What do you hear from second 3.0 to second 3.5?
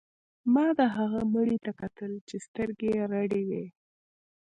رډې